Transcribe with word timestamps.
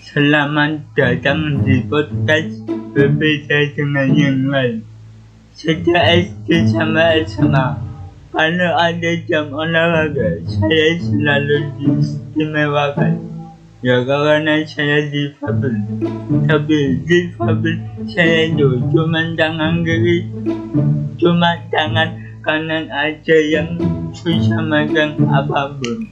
Selamat 0.00 0.88
datang 0.96 1.60
di 1.68 1.84
podcast 1.84 2.64
Berbeza 2.96 3.60
dengan 3.76 4.08
yang 4.16 4.48
lain. 4.48 4.80
Sejak 5.52 6.00
SD 6.00 6.72
sama 6.72 7.12
SMA 7.28 7.76
Kalau 8.32 8.72
ada 8.72 9.12
jam 9.28 9.52
olahraga 9.52 10.40
Saya 10.48 10.96
selalu 10.96 11.68
diistimewakan. 11.76 13.20
Ya 13.84 14.00
kerana 14.00 14.64
saya 14.64 15.04
difabel. 15.12 15.76
Tapi 16.48 17.04
difabel 17.04 17.76
saya 18.08 18.48
itu 18.48 18.80
cuma 18.96 19.28
tangan 19.36 19.84
kiri 19.84 20.24
Cuma 21.20 21.60
tangan 21.68 22.16
kanan 22.40 22.88
aja 22.88 23.36
yang 23.44 23.76
susah 24.16 24.64
makan 24.64 25.20
apapun 25.28 26.08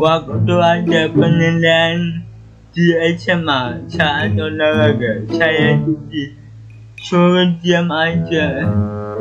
Waktu 0.00 0.54
ada 0.58 1.02
penilaian 1.14 2.26
di 2.74 2.90
SMA 3.14 3.86
saat 3.86 4.34
olahraga 4.34 5.30
Saya 5.30 5.78
disuruh 6.10 7.54
diam 7.62 7.86
aja 7.86 8.66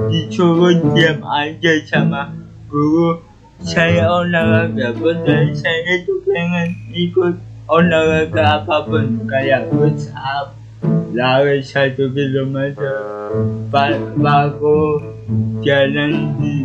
Disuruh 0.09 0.73
diam 0.97 1.21
aja 1.21 1.73
sama 1.85 2.33
guru 2.65 3.29
saya 3.59 4.07
olahraga 4.07 4.95
betul 4.95 5.51
saya 5.51 5.99
tu 6.07 6.23
pengen 6.23 6.79
ikut 6.95 7.35
olahraga 7.67 8.63
apapun 8.63 9.27
kayak 9.27 9.67
push 9.67 10.07
up 10.15 10.55
lari 11.11 11.59
satu 11.59 12.07
kilometer 12.15 13.03
baru 14.15 15.03
jalan 15.59 16.39
di 16.39 16.63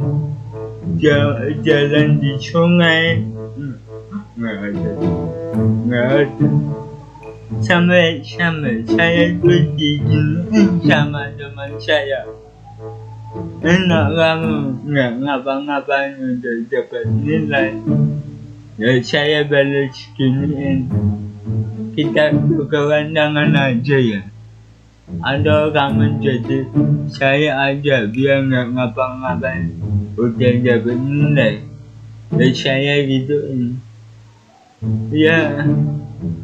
jalan 1.61 2.09
di 2.19 2.33
sungai. 2.41 3.21
Nggak 4.35 4.57
ada. 4.57 4.91
Nggak 5.85 6.07
ada. 6.25 6.49
Sampai 7.61 8.25
sampai 8.25 8.83
saya 8.89 9.37
tu 9.39 9.53
digini 9.77 10.65
sama 10.89 11.29
teman 11.37 11.77
saya. 11.77 12.25
Enak 13.61 14.07
kamu. 14.17 14.57
Nggak. 14.89 15.13
Ngapa-ngapain 15.21 16.13
untuk 16.19 16.57
dapat 16.73 17.05
nilai. 17.23 17.71
Ya 18.75 18.91
saya 19.07 19.47
balas 19.47 19.95
giniin 20.19 20.91
kita 21.95 22.35
tukaran 22.35 23.15
tangan 23.15 23.55
aja 23.55 23.99
ya 24.03 24.23
ada 25.21 25.69
orang 25.69 25.91
menjadi 26.01 26.69
saya 27.13 27.73
aja 27.73 28.09
biar 28.09 28.49
nggak 28.49 28.67
ngapa-ngapain 28.73 29.73
udah 30.17 30.53
dapat 30.65 30.97
nilai 30.97 31.55
ya 32.35 32.47
saya 32.55 32.95
gituin 33.05 33.79
ya 35.13 35.69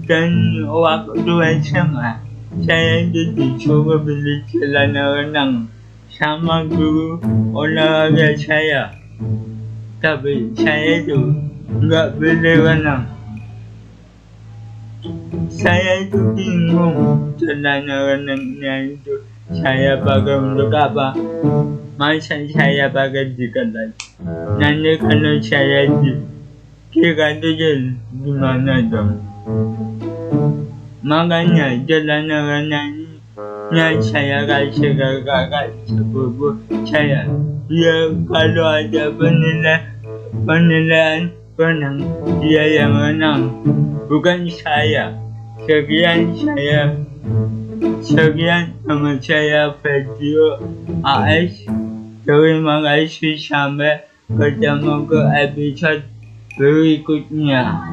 dan 0.05 0.31
waktu 0.67 1.33
SMA 1.65 2.31
saya 2.67 3.07
jadi 3.07 3.45
coba 3.63 4.03
beli 4.03 4.43
celana 4.51 5.23
renang 5.23 5.71
sama 6.11 6.67
guru 6.67 7.23
olahraga 7.55 8.35
saya. 8.35 8.91
Tapi 10.03 10.51
saya 10.59 10.99
itu 10.99 11.31
enggak 11.71 12.19
boleh 12.19 12.57
renang. 12.59 13.07
Saya 15.49 16.05
itu 16.05 16.21
bingung 16.37 17.33
celana 17.41 17.97
renangnya 18.13 18.93
itu 18.93 19.25
saya 19.49 19.97
pakai 20.01 20.37
untuk 20.37 20.69
apa? 20.77 21.17
Masa 21.97 22.45
saya 22.49 22.93
pakai 22.93 23.33
di 23.33 23.49
kelas? 23.49 23.97
Nanti 24.61 24.93
kalau 25.01 25.35
saya 25.41 25.89
di 25.89 26.21
kira 26.93 27.33
itu 27.33 27.49
gimana 28.13 28.85
dong? 28.89 29.25
Makanya 31.01 31.81
celana 31.89 32.39
renangnya 32.45 33.87
saya 34.05 34.45
kasih 34.45 34.99
kakak 35.25 35.73
sepupu 35.87 36.61
saya 36.85 37.25
dia 37.71 38.11
kalau 38.27 38.67
ada 38.67 39.15
penilaian 39.15 39.81
penilaian 40.43 41.31
renang 41.61 42.01
dia 42.41 42.65
yang 42.81 42.97
menang. 42.97 43.61
Bukan 44.09 44.49
saya. 44.49 45.13
Sekian 45.69 46.33
saya. 46.41 46.97
Sekian 48.01 48.73
nama 48.89 49.21
saya 49.21 49.77
video 49.85 50.57
AS 51.05 51.69
terima 52.25 52.81
kasih. 52.81 53.37
Sampai 53.37 54.09
ketemu 54.33 55.05
ke 55.05 55.21
episode 55.37 56.03
berikutnya 56.57 57.93